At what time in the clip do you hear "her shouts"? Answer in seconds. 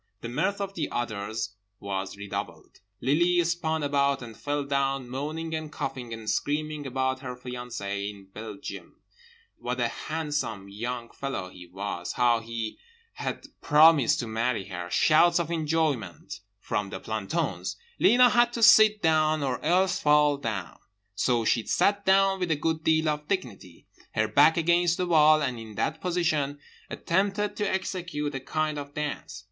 14.69-15.37